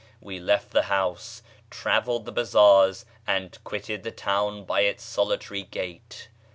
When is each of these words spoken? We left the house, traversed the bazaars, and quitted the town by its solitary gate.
We 0.19 0.39
left 0.39 0.71
the 0.71 0.81
house, 0.89 1.43
traversed 1.69 2.25
the 2.25 2.31
bazaars, 2.31 3.05
and 3.27 3.55
quitted 3.63 4.01
the 4.01 4.09
town 4.09 4.63
by 4.63 4.81
its 4.81 5.03
solitary 5.03 5.61
gate. 5.61 6.29